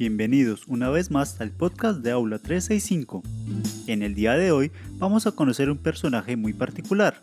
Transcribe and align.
Bienvenidos 0.00 0.66
una 0.66 0.88
vez 0.88 1.10
más 1.10 1.42
al 1.42 1.50
podcast 1.50 2.00
de 2.00 2.10
Aula 2.10 2.38
365. 2.38 3.22
En 3.86 4.02
el 4.02 4.14
día 4.14 4.32
de 4.32 4.50
hoy 4.50 4.72
vamos 4.94 5.26
a 5.26 5.32
conocer 5.32 5.68
un 5.68 5.76
personaje 5.76 6.38
muy 6.38 6.54
particular. 6.54 7.22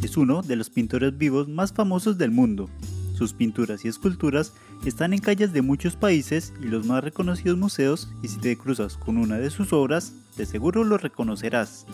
Es 0.00 0.16
uno 0.16 0.42
de 0.42 0.54
los 0.54 0.70
pintores 0.70 1.18
vivos 1.18 1.48
más 1.48 1.72
famosos 1.72 2.16
del 2.16 2.30
mundo. 2.30 2.70
Sus 3.14 3.32
pinturas 3.32 3.84
y 3.84 3.88
esculturas 3.88 4.52
están 4.86 5.12
en 5.12 5.18
calles 5.18 5.52
de 5.52 5.60
muchos 5.60 5.96
países 5.96 6.52
y 6.62 6.66
los 6.66 6.86
más 6.86 7.02
reconocidos 7.02 7.58
museos 7.58 8.08
y 8.22 8.28
si 8.28 8.38
te 8.38 8.56
cruzas 8.56 8.96
con 8.96 9.16
una 9.16 9.38
de 9.38 9.50
sus 9.50 9.72
obras, 9.72 10.12
de 10.36 10.46
seguro 10.46 10.84
lo 10.84 10.98
reconocerás. 10.98 11.84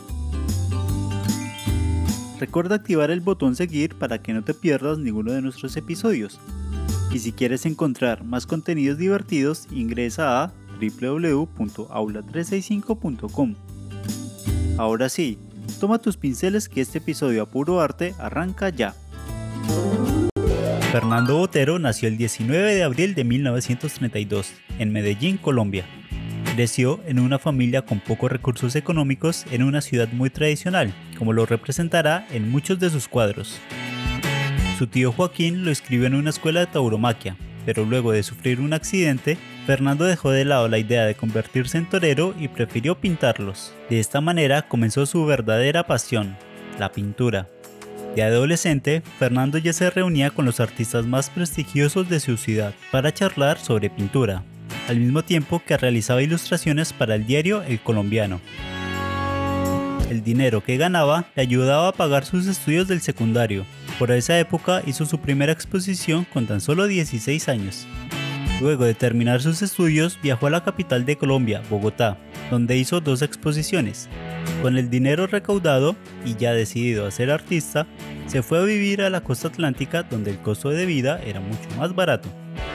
Recuerda 2.38 2.74
activar 2.74 3.10
el 3.10 3.22
botón 3.22 3.56
seguir 3.56 3.94
para 3.94 4.20
que 4.20 4.34
no 4.34 4.44
te 4.44 4.52
pierdas 4.52 4.98
ninguno 4.98 5.32
de 5.32 5.40
nuestros 5.40 5.78
episodios. 5.78 6.38
Y 7.12 7.18
si 7.18 7.32
quieres 7.32 7.66
encontrar 7.66 8.24
más 8.24 8.46
contenidos 8.46 8.96
divertidos, 8.98 9.66
ingresa 9.70 10.42
a 10.42 10.54
www.aula365.com. 10.80 13.54
Ahora 14.76 15.08
sí, 15.08 15.38
toma 15.80 15.98
tus 15.98 16.16
pinceles 16.16 16.68
que 16.68 16.80
este 16.80 16.98
episodio 16.98 17.42
a 17.42 17.48
puro 17.48 17.80
arte 17.80 18.12
arranca 18.18 18.70
ya. 18.70 18.96
Fernando 20.90 21.38
Botero 21.38 21.78
nació 21.78 22.08
el 22.08 22.16
19 22.16 22.74
de 22.74 22.82
abril 22.84 23.14
de 23.14 23.22
1932 23.24 24.52
en 24.78 24.92
Medellín, 24.92 25.38
Colombia. 25.38 25.86
Creció 26.54 27.00
en 27.06 27.18
una 27.18 27.40
familia 27.40 27.82
con 27.82 27.98
pocos 27.98 28.30
recursos 28.30 28.76
económicos 28.76 29.44
en 29.50 29.64
una 29.64 29.80
ciudad 29.80 30.08
muy 30.12 30.30
tradicional, 30.30 30.94
como 31.18 31.32
lo 31.32 31.46
representará 31.46 32.28
en 32.30 32.48
muchos 32.48 32.78
de 32.78 32.90
sus 32.90 33.08
cuadros. 33.08 33.58
Su 34.78 34.88
tío 34.88 35.12
Joaquín 35.12 35.64
lo 35.64 35.70
escribió 35.70 36.08
en 36.08 36.16
una 36.16 36.30
escuela 36.30 36.58
de 36.60 36.66
tauromaquia, 36.66 37.36
pero 37.64 37.84
luego 37.84 38.10
de 38.10 38.24
sufrir 38.24 38.60
un 38.60 38.72
accidente, 38.72 39.38
Fernando 39.66 40.04
dejó 40.04 40.30
de 40.30 40.44
lado 40.44 40.66
la 40.68 40.78
idea 40.78 41.06
de 41.06 41.14
convertirse 41.14 41.78
en 41.78 41.88
torero 41.88 42.34
y 42.40 42.48
prefirió 42.48 42.98
pintarlos. 42.98 43.72
De 43.88 44.00
esta 44.00 44.20
manera 44.20 44.62
comenzó 44.62 45.06
su 45.06 45.24
verdadera 45.26 45.86
pasión, 45.86 46.36
la 46.80 46.90
pintura. 46.90 47.48
De 48.16 48.24
adolescente, 48.24 49.02
Fernando 49.18 49.58
ya 49.58 49.72
se 49.72 49.90
reunía 49.90 50.30
con 50.30 50.44
los 50.44 50.58
artistas 50.58 51.06
más 51.06 51.30
prestigiosos 51.30 52.08
de 52.08 52.18
su 52.18 52.36
ciudad 52.36 52.74
para 52.90 53.14
charlar 53.14 53.58
sobre 53.58 53.90
pintura, 53.90 54.42
al 54.88 54.98
mismo 54.98 55.22
tiempo 55.22 55.62
que 55.64 55.76
realizaba 55.76 56.22
ilustraciones 56.22 56.92
para 56.92 57.14
el 57.14 57.26
diario 57.26 57.62
El 57.62 57.78
Colombiano. 57.78 58.40
El 60.10 60.24
dinero 60.24 60.62
que 60.62 60.76
ganaba 60.76 61.26
le 61.36 61.42
ayudaba 61.42 61.88
a 61.88 61.92
pagar 61.92 62.24
sus 62.24 62.46
estudios 62.46 62.88
del 62.88 63.00
secundario, 63.00 63.64
por 63.98 64.10
esa 64.10 64.38
época 64.38 64.82
hizo 64.86 65.06
su 65.06 65.18
primera 65.18 65.52
exposición 65.52 66.24
con 66.24 66.46
tan 66.46 66.60
solo 66.60 66.86
16 66.86 67.48
años. 67.48 67.86
Luego 68.60 68.84
de 68.84 68.94
terminar 68.94 69.42
sus 69.42 69.62
estudios 69.62 70.18
viajó 70.22 70.46
a 70.46 70.50
la 70.50 70.64
capital 70.64 71.04
de 71.04 71.16
Colombia, 71.16 71.62
Bogotá, 71.68 72.18
donde 72.50 72.76
hizo 72.76 73.00
dos 73.00 73.22
exposiciones. 73.22 74.08
Con 74.62 74.78
el 74.78 74.90
dinero 74.90 75.26
recaudado 75.26 75.96
y 76.24 76.36
ya 76.36 76.52
decidido 76.52 77.06
a 77.06 77.10
ser 77.10 77.30
artista, 77.30 77.86
se 78.26 78.42
fue 78.42 78.58
a 78.60 78.64
vivir 78.64 79.02
a 79.02 79.10
la 79.10 79.22
costa 79.22 79.48
atlántica 79.48 80.04
donde 80.04 80.30
el 80.30 80.38
costo 80.38 80.70
de 80.70 80.86
vida 80.86 81.20
era 81.22 81.40
mucho 81.40 81.68
más 81.76 81.94
barato. 81.94 82.28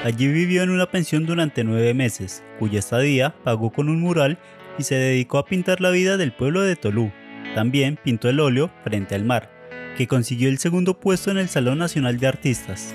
Allí 0.03 0.27
vivió 0.27 0.63
en 0.63 0.69
una 0.69 0.85
pensión 0.85 1.25
durante 1.25 1.63
nueve 1.63 1.93
meses, 1.93 2.43
cuya 2.59 2.79
estadía 2.79 3.35
pagó 3.43 3.71
con 3.71 3.89
un 3.89 4.01
mural 4.01 4.37
y 4.77 4.83
se 4.83 4.95
dedicó 4.95 5.37
a 5.37 5.45
pintar 5.45 5.81
la 5.81 5.89
vida 5.89 6.17
del 6.17 6.31
pueblo 6.31 6.61
de 6.61 6.75
Tolú. 6.75 7.11
También 7.55 7.97
pintó 8.03 8.29
el 8.29 8.39
óleo 8.39 8.69
frente 8.83 9.15
al 9.15 9.25
mar, 9.25 9.58
que 9.97 10.07
consiguió 10.07 10.49
el 10.49 10.59
segundo 10.59 10.99
puesto 10.99 11.31
en 11.31 11.37
el 11.37 11.49
Salón 11.49 11.77
Nacional 11.77 12.19
de 12.19 12.27
Artistas. 12.27 12.93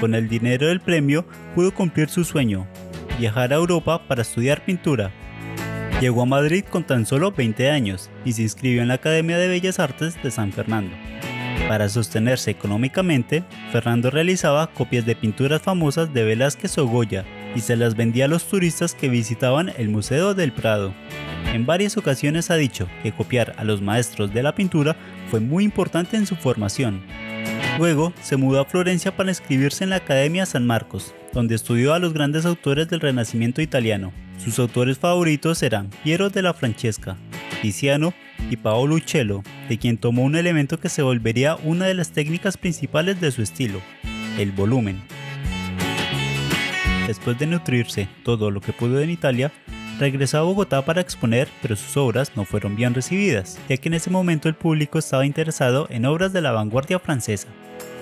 Con 0.00 0.14
el 0.14 0.28
dinero 0.28 0.66
del 0.66 0.80
premio 0.80 1.26
pudo 1.54 1.72
cumplir 1.72 2.08
su 2.08 2.24
sueño, 2.24 2.66
viajar 3.18 3.52
a 3.52 3.56
Europa 3.56 4.06
para 4.08 4.22
estudiar 4.22 4.64
pintura. 4.64 5.12
Llegó 6.00 6.22
a 6.22 6.26
Madrid 6.26 6.64
con 6.64 6.84
tan 6.84 7.06
solo 7.06 7.32
20 7.32 7.70
años 7.70 8.10
y 8.24 8.32
se 8.32 8.42
inscribió 8.42 8.82
en 8.82 8.88
la 8.88 8.94
Academia 8.94 9.38
de 9.38 9.48
Bellas 9.48 9.78
Artes 9.78 10.20
de 10.22 10.30
San 10.30 10.52
Fernando. 10.52 10.94
Para 11.68 11.88
sostenerse 11.88 12.50
económicamente, 12.50 13.44
Fernando 13.70 14.10
realizaba 14.10 14.66
copias 14.66 15.06
de 15.06 15.14
pinturas 15.14 15.62
famosas 15.62 16.12
de 16.12 16.24
Velázquez 16.24 16.76
o 16.78 16.86
Goya 16.86 17.24
y 17.54 17.60
se 17.60 17.76
las 17.76 17.96
vendía 17.96 18.24
a 18.24 18.28
los 18.28 18.44
turistas 18.44 18.94
que 18.94 19.08
visitaban 19.08 19.72
el 19.76 19.88
Museo 19.88 20.34
del 20.34 20.52
Prado. 20.52 20.94
En 21.52 21.66
varias 21.66 21.96
ocasiones 21.96 22.50
ha 22.50 22.56
dicho 22.56 22.88
que 23.02 23.12
copiar 23.12 23.54
a 23.58 23.64
los 23.64 23.82
maestros 23.82 24.32
de 24.32 24.42
la 24.42 24.54
pintura 24.54 24.96
fue 25.30 25.40
muy 25.40 25.64
importante 25.64 26.16
en 26.16 26.26
su 26.26 26.36
formación. 26.36 27.02
Luego 27.78 28.12
se 28.22 28.36
mudó 28.36 28.60
a 28.60 28.64
Florencia 28.64 29.16
para 29.16 29.30
inscribirse 29.30 29.84
en 29.84 29.90
la 29.90 29.96
Academia 29.96 30.46
San 30.46 30.66
Marcos, 30.66 31.14
donde 31.32 31.54
estudió 31.54 31.94
a 31.94 31.98
los 31.98 32.12
grandes 32.12 32.44
autores 32.44 32.88
del 32.88 33.00
Renacimiento 33.00 33.62
italiano. 33.62 34.12
Sus 34.38 34.58
autores 34.58 34.98
favoritos 34.98 35.62
eran 35.62 35.90
Piero 36.04 36.30
della 36.30 36.52
Francesca, 36.52 37.16
Tiziano 37.62 38.12
y 38.50 38.56
Paolo 38.56 38.96
Uccello, 38.96 39.42
de 39.68 39.78
quien 39.78 39.96
tomó 39.96 40.22
un 40.22 40.36
elemento 40.36 40.78
que 40.78 40.88
se 40.88 41.02
volvería 41.02 41.56
una 41.56 41.86
de 41.86 41.94
las 41.94 42.10
técnicas 42.10 42.56
principales 42.56 43.20
de 43.20 43.30
su 43.30 43.42
estilo, 43.42 43.80
el 44.38 44.52
volumen. 44.52 45.00
Después 47.12 47.38
de 47.38 47.46
nutrirse 47.46 48.08
todo 48.24 48.50
lo 48.50 48.62
que 48.62 48.72
pudo 48.72 48.98
en 48.98 49.10
Italia, 49.10 49.52
Regresó 49.98 50.38
a 50.38 50.42
Bogotá 50.42 50.82
para 50.82 51.02
exponer, 51.02 51.46
pero 51.60 51.76
sus 51.76 51.94
obras 51.98 52.32
no 52.34 52.46
fueron 52.46 52.74
bien 52.74 52.94
recibidas, 52.94 53.60
ya 53.68 53.76
que 53.76 53.90
en 53.90 53.94
ese 53.94 54.08
momento 54.08 54.48
el 54.48 54.54
público 54.54 54.98
estaba 54.98 55.26
interesado 55.26 55.86
en 55.90 56.06
obras 56.06 56.32
de 56.32 56.40
la 56.40 56.50
vanguardia 56.52 56.98
francesa. 56.98 57.48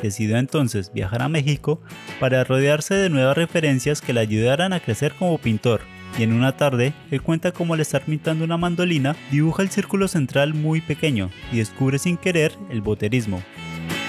Decidió 0.01 0.39
entonces 0.39 0.93
viajar 0.95 1.21
a 1.21 1.29
México 1.29 1.83
para 2.21 2.45
rodearse 2.45 2.95
de 2.95 3.11
nuevas 3.11 3.37
referencias 3.37 4.01
que 4.01 4.13
le 4.13 4.21
ayudaran 4.21 4.73
a 4.73 4.79
crecer 4.79 5.13
como 5.19 5.37
pintor, 5.39 5.81
y 6.17 6.23
en 6.23 6.33
una 6.33 6.57
tarde, 6.57 6.95
él 7.11 7.21
cuenta 7.21 7.51
cómo 7.51 7.75
al 7.75 7.81
estar 7.81 8.03
pintando 8.03 8.45
una 8.45 8.57
mandolina, 8.57 9.17
dibuja 9.33 9.65
el 9.65 9.71
círculo 9.71 10.07
central 10.07 10.55
muy 10.55 10.81
pequeño 10.81 11.31
y 11.53 11.59
descubre 11.59 11.99
sin 11.99 12.17
querer 12.17 12.53
el 12.71 12.81
boterismo, 12.81 13.43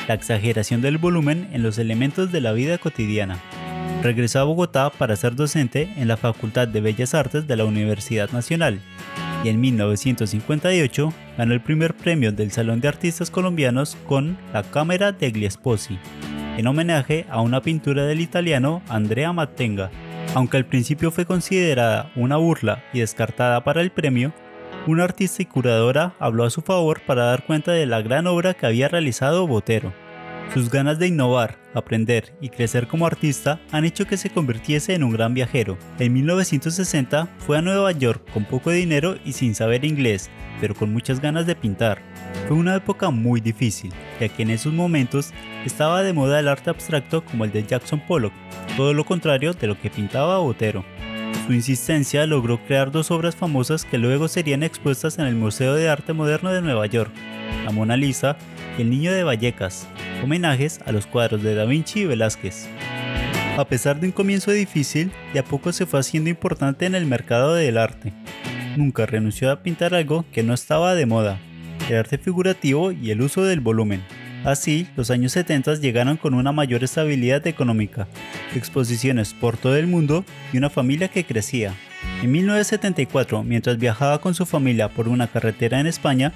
la 0.07 0.13
exageración 0.13 0.81
del 0.81 0.99
volumen 0.99 1.49
en 1.51 1.63
los 1.63 1.79
elementos 1.79 2.31
de 2.31 2.41
la 2.41 2.53
vida 2.53 2.77
cotidiana. 2.77 3.41
Regresó 4.03 4.39
a 4.39 4.43
Bogotá 4.43 4.89
para 4.89 5.15
ser 5.15 5.35
docente 5.35 5.93
en 5.95 6.07
la 6.07 6.17
Facultad 6.17 6.67
de 6.67 6.81
Bellas 6.81 7.13
Artes 7.13 7.45
de 7.45 7.55
la 7.55 7.65
Universidad 7.65 8.31
Nacional 8.31 8.81
y 9.43 9.49
en 9.49 9.59
1958 9.61 11.13
ganó 11.37 11.53
el 11.53 11.61
primer 11.61 11.95
premio 11.95 12.31
del 12.31 12.51
Salón 12.51 12.81
de 12.81 12.87
Artistas 12.87 13.31
Colombianos 13.31 13.97
con 14.07 14.37
La 14.53 14.63
Cámara 14.63 15.11
degli 15.11 15.45
Esposi, 15.45 15.99
en 16.57 16.67
homenaje 16.67 17.25
a 17.29 17.41
una 17.41 17.61
pintura 17.61 18.05
del 18.05 18.21
italiano 18.21 18.81
Andrea 18.89 19.33
Mattenga. 19.33 19.89
Aunque 20.33 20.57
al 20.57 20.65
principio 20.65 21.11
fue 21.11 21.25
considerada 21.25 22.11
una 22.15 22.37
burla 22.37 22.83
y 22.93 22.99
descartada 22.99 23.63
para 23.63 23.81
el 23.81 23.91
premio, 23.91 24.33
una 24.87 25.03
artista 25.03 25.43
y 25.43 25.45
curadora 25.45 26.15
habló 26.19 26.43
a 26.45 26.49
su 26.49 26.61
favor 26.61 27.01
para 27.05 27.25
dar 27.25 27.45
cuenta 27.45 27.71
de 27.71 27.85
la 27.85 28.01
gran 28.01 28.27
obra 28.27 28.53
que 28.53 28.65
había 28.65 28.87
realizado 28.87 29.45
Botero. 29.45 29.93
Sus 30.53 30.69
ganas 30.69 30.99
de 30.99 31.07
innovar, 31.07 31.57
aprender 31.73 32.33
y 32.41 32.49
crecer 32.49 32.87
como 32.87 33.05
artista 33.05 33.59
han 33.71 33.85
hecho 33.85 34.05
que 34.05 34.17
se 34.17 34.29
convirtiese 34.29 34.93
en 34.93 35.03
un 35.03 35.11
gran 35.11 35.33
viajero. 35.33 35.77
En 35.99 36.13
1960 36.13 37.27
fue 37.39 37.57
a 37.57 37.61
Nueva 37.61 37.91
York 37.91 38.27
con 38.33 38.45
poco 38.45 38.71
dinero 38.71 39.15
y 39.25 39.33
sin 39.33 39.55
saber 39.55 39.85
inglés, 39.85 40.29
pero 40.59 40.75
con 40.75 40.91
muchas 40.91 41.19
ganas 41.19 41.45
de 41.45 41.55
pintar. 41.55 42.01
Fue 42.47 42.57
una 42.57 42.75
época 42.75 43.09
muy 43.09 43.41
difícil, 43.41 43.91
ya 44.19 44.29
que 44.29 44.43
en 44.43 44.51
esos 44.51 44.73
momentos 44.73 45.31
estaba 45.65 46.03
de 46.03 46.13
moda 46.13 46.39
el 46.39 46.47
arte 46.47 46.69
abstracto 46.69 47.23
como 47.25 47.45
el 47.45 47.51
de 47.51 47.63
Jackson 47.63 48.01
Pollock, 48.07 48.33
todo 48.77 48.93
lo 48.93 49.05
contrario 49.05 49.53
de 49.53 49.67
lo 49.67 49.79
que 49.79 49.89
pintaba 49.89 50.39
Botero. 50.39 50.85
Su 51.47 51.53
insistencia 51.53 52.25
logró 52.27 52.63
crear 52.65 52.91
dos 52.91 53.09
obras 53.11 53.35
famosas 53.35 53.85
que 53.85 53.97
luego 53.97 54.27
serían 54.27 54.63
expuestas 54.63 55.17
en 55.17 55.25
el 55.25 55.35
Museo 55.35 55.73
de 55.73 55.89
Arte 55.89 56.13
Moderno 56.13 56.53
de 56.53 56.61
Nueva 56.61 56.85
York, 56.85 57.11
la 57.63 57.71
Mona 57.71 57.97
Lisa 57.97 58.37
y 58.77 58.81
el 58.81 58.89
Niño 58.89 59.11
de 59.11 59.23
Vallecas, 59.23 59.87
homenajes 60.23 60.79
a 60.85 60.91
los 60.91 61.05
cuadros 61.07 61.43
de 61.43 61.55
Da 61.55 61.65
Vinci 61.65 62.01
y 62.01 62.05
Velázquez. 62.05 62.67
A 63.57 63.65
pesar 63.65 63.99
de 63.99 64.07
un 64.07 64.13
comienzo 64.13 64.51
difícil, 64.51 65.11
de 65.33 65.39
a 65.39 65.43
poco 65.43 65.73
se 65.73 65.85
fue 65.85 65.99
haciendo 65.99 66.29
importante 66.29 66.85
en 66.85 66.95
el 66.95 67.05
mercado 67.05 67.53
del 67.53 67.77
arte. 67.77 68.13
Nunca 68.77 69.05
renunció 69.05 69.51
a 69.51 69.61
pintar 69.61 69.93
algo 69.93 70.25
que 70.31 70.43
no 70.43 70.53
estaba 70.53 70.95
de 70.95 71.05
moda, 71.05 71.39
el 71.89 71.97
arte 71.97 72.17
figurativo 72.17 72.91
y 72.91 73.11
el 73.11 73.21
uso 73.21 73.43
del 73.43 73.59
volumen. 73.59 74.01
Así, 74.43 74.87
los 74.95 75.11
años 75.11 75.33
70 75.33 75.75
llegaron 75.75 76.17
con 76.17 76.33
una 76.33 76.51
mayor 76.51 76.83
estabilidad 76.83 77.45
económica, 77.45 78.07
exposiciones 78.55 79.35
por 79.35 79.57
todo 79.57 79.75
el 79.75 79.85
mundo 79.85 80.25
y 80.51 80.57
una 80.57 80.71
familia 80.71 81.09
que 81.09 81.25
crecía. 81.25 81.75
En 82.23 82.31
1974, 82.31 83.43
mientras 83.43 83.77
viajaba 83.77 84.19
con 84.19 84.33
su 84.33 84.47
familia 84.47 84.89
por 84.89 85.07
una 85.07 85.27
carretera 85.27 85.79
en 85.79 85.85
España, 85.85 86.33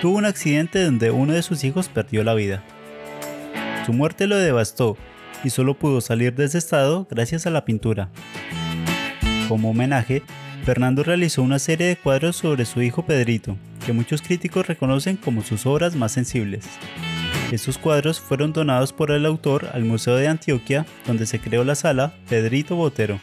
tuvo 0.00 0.18
un 0.18 0.24
accidente 0.24 0.82
donde 0.82 1.10
uno 1.10 1.32
de 1.32 1.42
sus 1.42 1.64
hijos 1.64 1.88
perdió 1.88 2.24
la 2.24 2.34
vida. 2.34 2.62
Su 3.86 3.92
muerte 3.92 4.26
lo 4.26 4.36
devastó 4.36 4.96
y 5.44 5.50
solo 5.50 5.74
pudo 5.74 6.00
salir 6.00 6.34
de 6.34 6.44
ese 6.44 6.58
estado 6.58 7.06
gracias 7.10 7.46
a 7.46 7.50
la 7.50 7.64
pintura. 7.64 8.10
Como 9.48 9.70
homenaje, 9.70 10.22
Fernando 10.64 11.02
realizó 11.02 11.42
una 11.42 11.58
serie 11.58 11.86
de 11.86 11.96
cuadros 11.96 12.36
sobre 12.36 12.66
su 12.66 12.82
hijo 12.82 13.06
Pedrito, 13.06 13.56
que 13.86 13.94
muchos 13.94 14.20
críticos 14.20 14.66
reconocen 14.66 15.16
como 15.16 15.42
sus 15.42 15.64
obras 15.64 15.96
más 15.96 16.12
sensibles. 16.12 16.66
Estos 17.50 17.78
cuadros 17.78 18.20
fueron 18.20 18.52
donados 18.52 18.92
por 18.92 19.10
el 19.10 19.24
autor 19.24 19.70
al 19.72 19.84
Museo 19.84 20.16
de 20.16 20.28
Antioquia, 20.28 20.84
donde 21.06 21.24
se 21.24 21.40
creó 21.40 21.64
la 21.64 21.74
sala 21.74 22.12
Pedrito 22.28 22.76
Botero. 22.76 23.18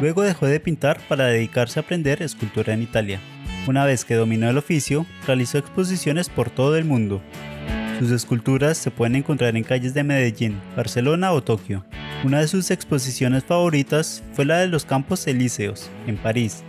Luego 0.00 0.22
dejó 0.22 0.46
de 0.46 0.60
pintar 0.60 0.98
para 1.08 1.26
dedicarse 1.26 1.78
a 1.78 1.82
aprender 1.82 2.22
escultura 2.22 2.72
en 2.72 2.82
Italia. 2.82 3.20
Una 3.66 3.84
vez 3.84 4.04
que 4.04 4.14
dominó 4.14 4.48
el 4.48 4.58
oficio, 4.58 5.06
realizó 5.26 5.58
exposiciones 5.58 6.28
por 6.28 6.50
todo 6.50 6.76
el 6.76 6.84
mundo. 6.84 7.20
Sus 7.98 8.12
esculturas 8.12 8.78
se 8.78 8.92
pueden 8.92 9.16
encontrar 9.16 9.56
en 9.56 9.64
calles 9.64 9.92
de 9.92 10.04
Medellín, 10.04 10.60
Barcelona 10.76 11.32
o 11.32 11.42
Tokio. 11.42 11.84
Una 12.22 12.38
de 12.38 12.46
sus 12.46 12.70
exposiciones 12.70 13.42
favoritas 13.42 14.22
fue 14.34 14.44
la 14.44 14.58
de 14.58 14.68
los 14.68 14.84
Campos 14.84 15.26
Elíseos, 15.26 15.90
en 16.06 16.16
París, 16.16 16.62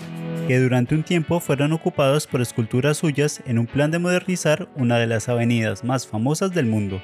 que 0.48 0.58
durante 0.60 0.96
un 0.96 1.04
tiempo 1.04 1.40
fueron 1.40 1.72
ocupados 1.72 2.26
por 2.26 2.42
esculturas 2.42 2.98
suyas 2.98 3.44
en 3.46 3.60
un 3.60 3.68
plan 3.68 3.92
de 3.92 4.00
modernizar 4.00 4.68
una 4.76 4.98
de 4.98 5.06
las 5.06 5.30
avenidas 5.30 5.84
más 5.84 6.08
famosas 6.08 6.52
del 6.52 6.66
mundo. 6.66 7.00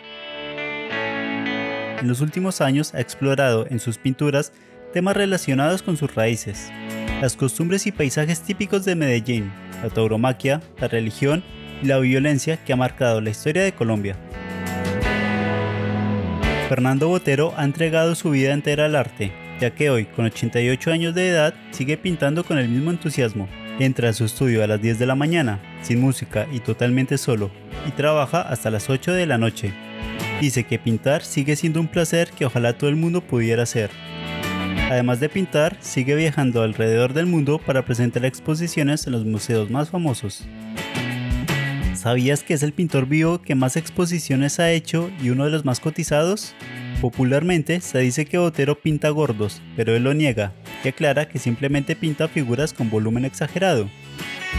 En 1.99 2.07
los 2.07 2.19
últimos 2.21 2.61
años 2.61 2.95
ha 2.95 2.99
explorado 2.99 3.67
en 3.69 3.79
sus 3.79 3.99
pinturas 3.99 4.53
temas 4.91 5.15
relacionados 5.15 5.83
con 5.83 5.97
sus 5.97 6.15
raíces, 6.15 6.71
las 7.23 7.37
costumbres 7.37 7.87
y 7.87 7.93
paisajes 7.93 8.41
típicos 8.41 8.83
de 8.83 8.97
Medellín, 8.97 9.49
la 9.81 9.89
tauromaquia, 9.89 10.59
la 10.77 10.89
religión 10.89 11.41
y 11.81 11.85
la 11.85 11.97
violencia 11.99 12.57
que 12.57 12.73
ha 12.73 12.75
marcado 12.75 13.21
la 13.21 13.29
historia 13.29 13.63
de 13.63 13.71
Colombia. 13.71 14.17
Fernando 16.67 17.07
Botero 17.07 17.53
ha 17.55 17.63
entregado 17.63 18.15
su 18.15 18.31
vida 18.31 18.51
entera 18.51 18.87
al 18.87 18.97
arte, 18.97 19.31
ya 19.61 19.73
que 19.73 19.89
hoy, 19.89 20.03
con 20.03 20.25
88 20.25 20.91
años 20.91 21.15
de 21.15 21.29
edad, 21.29 21.53
sigue 21.71 21.95
pintando 21.95 22.43
con 22.43 22.57
el 22.57 22.67
mismo 22.67 22.91
entusiasmo. 22.91 23.47
Entra 23.79 24.09
a 24.09 24.13
su 24.13 24.25
estudio 24.25 24.61
a 24.61 24.67
las 24.67 24.81
10 24.81 24.99
de 24.99 25.05
la 25.05 25.15
mañana, 25.15 25.61
sin 25.81 26.01
música 26.01 26.45
y 26.51 26.59
totalmente 26.59 27.17
solo, 27.17 27.51
y 27.87 27.91
trabaja 27.91 28.41
hasta 28.41 28.69
las 28.69 28.89
8 28.89 29.13
de 29.13 29.27
la 29.27 29.37
noche. 29.37 29.71
Dice 30.41 30.65
que 30.65 30.77
pintar 30.77 31.23
sigue 31.23 31.55
siendo 31.55 31.79
un 31.79 31.87
placer 31.87 32.31
que 32.31 32.45
ojalá 32.45 32.77
todo 32.77 32.89
el 32.89 32.97
mundo 32.97 33.21
pudiera 33.21 33.63
hacer. 33.63 33.91
Además 34.89 35.19
de 35.19 35.29
pintar, 35.29 35.77
sigue 35.79 36.15
viajando 36.15 36.61
alrededor 36.61 37.13
del 37.13 37.25
mundo 37.25 37.57
para 37.57 37.83
presentar 37.83 38.25
exposiciones 38.25 39.07
en 39.07 39.13
los 39.13 39.25
museos 39.25 39.71
más 39.71 39.89
famosos. 39.89 40.45
¿Sabías 41.95 42.43
que 42.43 42.53
es 42.53 42.63
el 42.63 42.73
pintor 42.73 43.07
vivo 43.07 43.41
que 43.41 43.55
más 43.55 43.77
exposiciones 43.77 44.59
ha 44.59 44.71
hecho 44.71 45.09
y 45.21 45.29
uno 45.29 45.45
de 45.45 45.51
los 45.51 45.63
más 45.63 45.79
cotizados? 45.79 46.53
Popularmente 46.99 47.79
se 47.81 47.99
dice 47.99 48.25
que 48.25 48.37
Botero 48.37 48.79
pinta 48.79 49.09
gordos, 49.09 49.61
pero 49.75 49.95
él 49.95 50.03
lo 50.03 50.13
niega 50.13 50.53
y 50.83 50.89
aclara 50.89 51.27
que 51.27 51.39
simplemente 51.39 51.95
pinta 51.95 52.27
figuras 52.27 52.73
con 52.73 52.89
volumen 52.89 53.25
exagerado. 53.25 53.89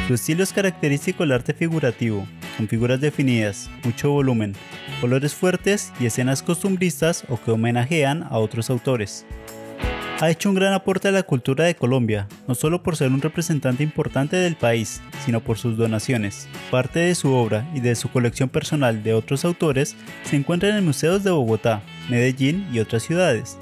Su 0.09 0.15
estilo 0.15 0.43
es 0.43 0.53
característico 0.53 1.23
del 1.23 1.33
arte 1.33 1.55
figurativo, 1.55 2.27
con 2.57 2.67
figuras 2.67 3.01
definidas, 3.01 3.71
mucho 3.85 4.11
volumen, 4.11 4.55
colores 5.01 5.35
fuertes 5.35 5.93
y 6.01 6.07
escenas 6.07 6.43
costumbristas 6.43 7.25
o 7.29 7.41
que 7.41 7.51
homenajean 7.51 8.25
a 8.25 8.39
otros 8.39 8.71
autores 8.71 9.27
ha 10.21 10.31
hecho 10.31 10.49
un 10.49 10.55
gran 10.55 10.73
aporte 10.73 11.09
a 11.09 11.13
la 11.13 11.25
cultura 11.25 11.65
de 11.65 11.75
Colombia, 11.75 12.29
no 12.47 12.55
solo 12.55 12.83
por 12.83 12.97
ser 12.97 13.11
un 13.11 13.21
representante 13.21 13.83
importante 13.83 14.37
del 14.37 14.57
país, 14.57 15.01
sino 15.25 15.41
por 15.41 15.59
sus 15.59 15.77
donaciones. 15.77 16.49
Parte 16.71 17.01
de 17.01 17.15
su 17.15 17.33
obra 17.33 17.69
y 17.75 17.81
de 17.81 17.97
su 17.97 18.09
colección 18.11 18.49
personal 18.49 19.03
de 19.03 19.15
otros 19.15 19.45
autores 19.45 19.97
se 20.23 20.37
encuentran 20.37 20.77
en 20.77 20.85
museos 20.85 21.25
de 21.25 21.31
Bogotá, 21.31 21.83
Medellín 22.09 22.67
y 22.73 22.79
otras 22.79 23.03
ciudades, 23.03 23.59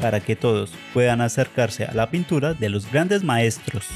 para 0.00 0.20
que 0.20 0.34
todos 0.34 0.72
puedan 0.92 1.20
acercarse 1.20 1.84
a 1.84 1.94
la 1.94 2.10
pintura 2.10 2.54
de 2.54 2.68
los 2.68 2.90
grandes 2.90 3.22
maestros. 3.22 3.86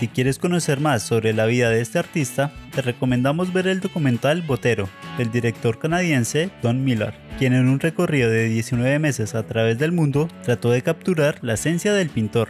Si 0.00 0.08
quieres 0.08 0.38
conocer 0.38 0.80
más 0.80 1.02
sobre 1.02 1.34
la 1.34 1.44
vida 1.44 1.68
de 1.68 1.82
este 1.82 1.98
artista, 1.98 2.50
te 2.74 2.80
recomendamos 2.80 3.52
ver 3.52 3.66
el 3.66 3.80
documental 3.80 4.40
Botero, 4.40 4.88
del 5.18 5.30
director 5.30 5.78
canadiense 5.78 6.50
Don 6.62 6.82
Miller, 6.84 7.12
quien 7.38 7.52
en 7.52 7.68
un 7.68 7.80
recorrido 7.80 8.30
de 8.30 8.48
19 8.48 8.98
meses 8.98 9.34
a 9.34 9.42
través 9.42 9.78
del 9.78 9.92
mundo 9.92 10.26
trató 10.42 10.70
de 10.70 10.80
capturar 10.80 11.38
la 11.42 11.52
esencia 11.52 11.92
del 11.92 12.08
pintor. 12.08 12.48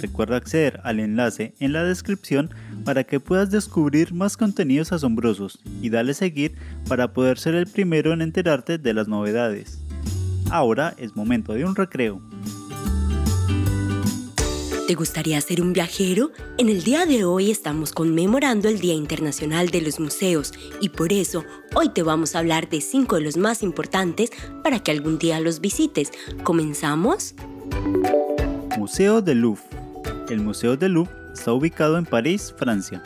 Recuerda 0.00 0.38
acceder 0.38 0.80
al 0.84 1.00
enlace 1.00 1.52
en 1.60 1.74
la 1.74 1.84
descripción 1.84 2.48
para 2.86 3.04
que 3.04 3.20
puedas 3.20 3.50
descubrir 3.50 4.14
más 4.14 4.38
contenidos 4.38 4.90
asombrosos 4.90 5.58
y 5.82 5.90
dale 5.90 6.14
seguir 6.14 6.54
para 6.88 7.12
poder 7.12 7.38
ser 7.38 7.54
el 7.56 7.66
primero 7.66 8.14
en 8.14 8.22
enterarte 8.22 8.78
de 8.78 8.94
las 8.94 9.06
novedades. 9.06 9.85
Ahora 10.50 10.94
es 10.96 11.16
momento 11.16 11.52
de 11.52 11.64
un 11.64 11.74
recreo. 11.74 12.20
¿Te 14.86 14.94
gustaría 14.94 15.40
ser 15.40 15.60
un 15.60 15.72
viajero? 15.72 16.30
En 16.58 16.68
el 16.68 16.84
día 16.84 17.06
de 17.06 17.24
hoy 17.24 17.50
estamos 17.50 17.90
conmemorando 17.90 18.68
el 18.68 18.78
Día 18.78 18.94
Internacional 18.94 19.70
de 19.70 19.80
los 19.80 19.98
Museos 19.98 20.52
y 20.80 20.90
por 20.90 21.12
eso 21.12 21.44
hoy 21.74 21.88
te 21.88 22.04
vamos 22.04 22.36
a 22.36 22.38
hablar 22.38 22.68
de 22.68 22.80
cinco 22.80 23.16
de 23.16 23.22
los 23.22 23.36
más 23.36 23.64
importantes 23.64 24.30
para 24.62 24.78
que 24.78 24.92
algún 24.92 25.18
día 25.18 25.40
los 25.40 25.60
visites. 25.60 26.12
¿Comenzamos? 26.44 27.34
Museo 28.78 29.20
del 29.20 29.40
Louvre. 29.40 29.64
El 30.28 30.40
Museo 30.40 30.76
del 30.76 30.92
Louvre 30.92 31.12
está 31.34 31.52
ubicado 31.52 31.98
en 31.98 32.06
París, 32.06 32.54
Francia. 32.56 33.02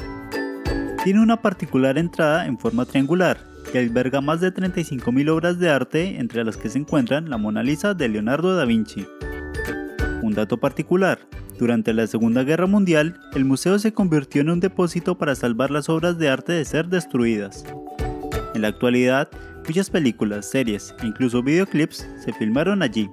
Tiene 1.02 1.20
una 1.22 1.40
particular 1.40 1.96
entrada 1.96 2.46
en 2.46 2.58
forma 2.58 2.84
triangular 2.84 3.50
que 3.70 3.78
alberga 3.78 4.20
más 4.20 4.40
de 4.40 4.52
35.000 4.52 5.31
obras 5.31 5.58
de 5.58 5.70
arte 5.70 6.19
entre 6.19 6.44
las 6.44 6.56
que 6.56 6.69
se 6.69 6.78
encuentran 6.78 7.31
la 7.31 7.38
Mona 7.38 7.62
Lisa 7.62 7.94
de 7.94 8.08
Leonardo 8.08 8.55
da 8.56 8.64
Vinci. 8.64 9.06
Un 10.22 10.34
dato 10.34 10.58
particular, 10.58 11.19
durante 11.58 11.93
la 11.93 12.06
Segunda 12.06 12.43
Guerra 12.43 12.67
Mundial, 12.67 13.20
el 13.34 13.44
museo 13.44 13.78
se 13.78 13.93
convirtió 13.93 14.43
en 14.43 14.50
un 14.50 14.61
depósito 14.61 15.17
para 15.17 15.34
salvar 15.34 15.70
las 15.70 15.88
obras 15.88 16.19
de 16.19 16.28
arte 16.28 16.52
de 16.52 16.64
ser 16.64 16.88
destruidas. 16.88 17.64
En 18.55 18.62
la 18.62 18.69
actualidad, 18.69 19.28
muchas 19.67 19.90
películas, 19.90 20.50
series 20.50 20.94
e 21.02 21.06
incluso 21.06 21.43
videoclips 21.43 22.08
se 22.19 22.32
filmaron 22.32 22.82
allí. 22.82 23.08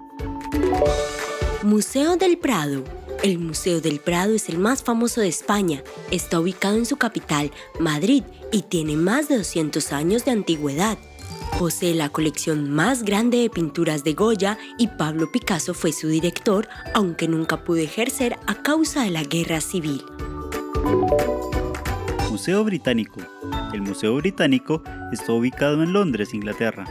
Museo 1.64 2.18
del 2.18 2.38
Prado 2.38 2.84
el 3.28 3.40
Museo 3.40 3.82
del 3.82 4.00
Prado 4.00 4.34
es 4.34 4.50
el 4.50 4.58
más 4.58 4.82
famoso 4.82 5.22
de 5.22 5.28
España. 5.28 5.84
Está 6.12 6.40
ubicado 6.40 6.78
en 6.78 6.86
su 6.86 6.98
capital, 6.98 7.52
Madrid, 7.80 8.24
y 8.52 8.64
tiene 8.64 8.96
más 8.96 9.28
de 9.28 9.38
200 9.38 9.92
años 9.92 10.26
de 10.26 10.32
antigüedad. 10.32 10.98
Posee 11.60 11.94
la 11.94 12.10
colección 12.10 12.70
más 12.70 13.04
grande 13.04 13.40
de 13.40 13.50
pinturas 13.50 14.04
de 14.04 14.14
Goya 14.14 14.58
y 14.78 14.88
Pablo 14.88 15.32
Picasso 15.32 15.74
fue 15.74 15.92
su 15.92 16.08
director, 16.08 16.68
aunque 16.94 17.28
nunca 17.28 17.64
pudo 17.64 17.80
ejercer 17.80 18.38
a 18.48 18.56
causa 18.56 19.04
de 19.04 19.12
la 19.12 19.24
guerra 19.24 19.60
civil. 19.60 20.04
Museo 22.30 22.64
Británico. 22.64 23.20
El 23.74 23.82
Museo 23.82 24.16
Británico 24.16 24.84
está 25.12 25.34
ubicado 25.34 25.84
en 25.84 25.92
Londres, 25.92 26.34
Inglaterra. 26.34 26.86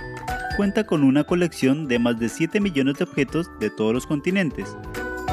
Cuenta 0.56 0.84
con 0.84 1.04
una 1.04 1.24
colección 1.24 1.86
de 1.86 1.98
más 1.98 2.18
de 2.18 2.28
7 2.28 2.60
millones 2.60 2.96
de 2.98 3.04
objetos 3.04 3.50
de 3.60 3.70
todos 3.70 3.94
los 3.94 4.06
continentes, 4.06 4.76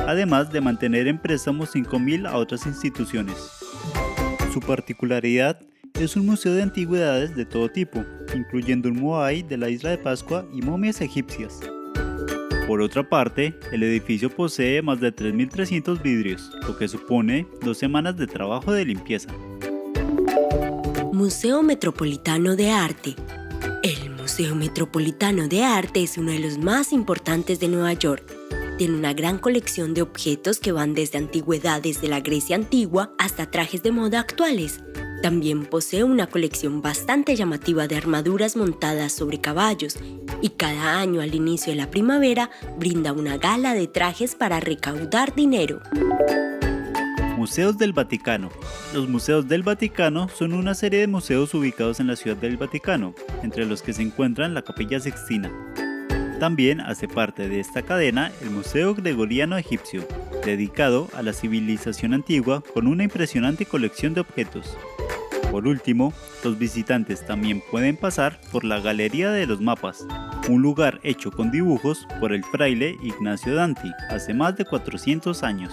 además 0.07 0.51
de 0.51 0.61
mantener 0.61 1.07
en 1.07 1.17
préstamos 1.17 1.75
5.000 1.75 2.27
a 2.27 2.37
otras 2.37 2.65
instituciones. 2.65 3.35
Su 4.53 4.59
particularidad 4.59 5.59
es 5.93 6.15
un 6.15 6.25
museo 6.25 6.53
de 6.53 6.63
antigüedades 6.63 7.35
de 7.35 7.45
todo 7.45 7.69
tipo, 7.69 8.03
incluyendo 8.35 8.89
un 8.89 8.99
Moai 8.99 9.43
de 9.43 9.57
la 9.57 9.69
isla 9.69 9.91
de 9.91 9.97
Pascua 9.97 10.45
y 10.53 10.61
momias 10.61 11.01
egipcias. 11.01 11.59
Por 12.67 12.81
otra 12.81 13.07
parte, 13.07 13.57
el 13.71 13.83
edificio 13.83 14.29
posee 14.29 14.81
más 14.81 14.99
de 14.99 15.13
3.300 15.13 16.01
vidrios, 16.01 16.51
lo 16.67 16.77
que 16.77 16.87
supone 16.87 17.45
dos 17.61 17.77
semanas 17.77 18.15
de 18.17 18.25
trabajo 18.25 18.71
de 18.71 18.85
limpieza. 18.85 19.29
Museo 21.11 21.61
Metropolitano 21.61 22.55
de 22.55 22.71
Arte. 22.71 23.15
El 23.83 24.09
Museo 24.11 24.55
Metropolitano 24.55 25.47
de 25.47 25.63
Arte 25.63 26.03
es 26.03 26.17
uno 26.17 26.31
de 26.31 26.39
los 26.39 26.57
más 26.57 26.93
importantes 26.93 27.59
de 27.59 27.67
Nueva 27.67 27.93
York 27.93 28.42
tiene 28.77 28.95
una 28.95 29.13
gran 29.13 29.37
colección 29.37 29.93
de 29.93 30.01
objetos 30.01 30.59
que 30.59 30.71
van 30.71 30.93
desde 30.93 31.17
antigüedades 31.17 32.01
de 32.01 32.07
la 32.07 32.21
Grecia 32.21 32.55
antigua 32.55 33.13
hasta 33.17 33.49
trajes 33.49 33.83
de 33.83 33.91
moda 33.91 34.19
actuales. 34.19 34.81
También 35.21 35.65
posee 35.65 36.03
una 36.03 36.27
colección 36.27 36.81
bastante 36.81 37.35
llamativa 37.35 37.87
de 37.87 37.95
armaduras 37.95 38.55
montadas 38.55 39.13
sobre 39.13 39.39
caballos 39.39 39.97
y 40.41 40.49
cada 40.49 40.99
año 40.99 41.21
al 41.21 41.33
inicio 41.33 41.71
de 41.71 41.77
la 41.77 41.89
primavera 41.89 42.49
brinda 42.77 43.13
una 43.13 43.37
gala 43.37 43.73
de 43.73 43.87
trajes 43.87 44.35
para 44.35 44.59
recaudar 44.59 45.33
dinero. 45.33 45.81
Museos 47.37 47.77
del 47.77 47.93
Vaticano. 47.93 48.49
Los 48.93 49.07
museos 49.07 49.47
del 49.47 49.63
Vaticano 49.63 50.29
son 50.29 50.53
una 50.53 50.75
serie 50.75 50.99
de 50.99 51.07
museos 51.07 51.53
ubicados 51.53 51.99
en 51.99 52.07
la 52.07 52.15
ciudad 52.15 52.37
del 52.37 52.57
Vaticano, 52.57 53.13
entre 53.43 53.65
los 53.65 53.81
que 53.81 53.93
se 53.93 54.01
encuentran 54.01 54.53
la 54.53 54.61
Capilla 54.61 54.99
Sixtina, 54.99 55.51
también 56.43 56.81
hace 56.81 57.07
parte 57.07 57.47
de 57.47 57.61
esta 57.61 57.83
cadena 57.83 58.29
el 58.41 58.49
Museo 58.49 58.93
Gregoriano 58.93 59.57
Egipcio, 59.57 60.05
dedicado 60.43 61.07
a 61.13 61.21
la 61.21 61.31
civilización 61.31 62.13
antigua 62.13 62.61
con 62.73 62.87
una 62.87 63.05
impresionante 63.05 63.65
colección 63.65 64.13
de 64.13 64.19
objetos. 64.19 64.75
Por 65.51 65.69
último, 65.69 66.13
los 66.43 66.59
visitantes 66.59 67.25
también 67.25 67.63
pueden 67.71 67.95
pasar 67.95 68.41
por 68.51 68.65
la 68.65 68.81
Galería 68.81 69.31
de 69.31 69.47
los 69.47 69.61
Mapas, 69.61 70.05
un 70.49 70.61
lugar 70.61 70.99
hecho 71.03 71.31
con 71.31 71.49
dibujos 71.49 72.05
por 72.19 72.33
el 72.33 72.43
fraile 72.43 72.97
Ignacio 73.01 73.55
Danti 73.55 73.89
hace 74.09 74.33
más 74.33 74.57
de 74.57 74.65
400 74.65 75.43
años. 75.43 75.71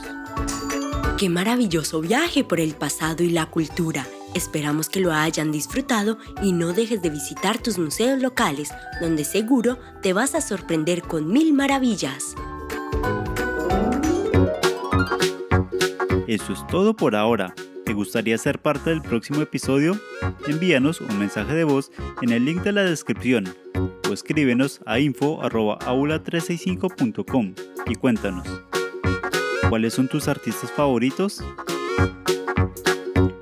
¡Qué 1.18 1.28
maravilloso 1.28 2.00
viaje 2.00 2.44
por 2.44 2.60
el 2.60 2.74
pasado 2.74 3.24
y 3.24 3.30
la 3.30 3.46
cultura! 3.46 4.06
Esperamos 4.34 4.88
que 4.88 5.00
lo 5.00 5.12
hayan 5.12 5.50
disfrutado 5.50 6.18
y 6.42 6.52
no 6.52 6.72
dejes 6.72 7.02
de 7.02 7.10
visitar 7.10 7.58
tus 7.58 7.78
museos 7.78 8.20
locales, 8.20 8.70
donde 9.00 9.24
seguro 9.24 9.78
te 10.02 10.12
vas 10.12 10.34
a 10.34 10.40
sorprender 10.40 11.02
con 11.02 11.32
mil 11.32 11.52
maravillas. 11.52 12.34
Eso 16.26 16.52
es 16.52 16.66
todo 16.68 16.94
por 16.94 17.16
ahora. 17.16 17.54
¿Te 17.84 17.92
gustaría 17.92 18.38
ser 18.38 18.60
parte 18.60 18.90
del 18.90 19.02
próximo 19.02 19.42
episodio? 19.42 19.98
Envíanos 20.46 21.00
un 21.00 21.18
mensaje 21.18 21.54
de 21.54 21.64
voz 21.64 21.90
en 22.22 22.30
el 22.30 22.44
link 22.44 22.62
de 22.62 22.70
la 22.70 22.84
descripción 22.84 23.52
o 24.08 24.12
escríbenos 24.12 24.80
a 24.86 25.00
info.aula365.com 25.00 27.54
y 27.86 27.96
cuéntanos. 27.96 28.46
¿Cuáles 29.68 29.94
son 29.94 30.06
tus 30.06 30.28
artistas 30.28 30.70
favoritos? 30.70 31.42